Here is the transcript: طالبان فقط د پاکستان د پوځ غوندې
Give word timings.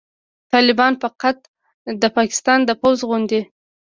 طالبان 0.53 0.93
فقط 1.03 1.37
د 2.01 2.03
پاکستان 2.17 2.59
د 2.65 2.71
پوځ 2.81 2.97
غوندې 3.07 3.41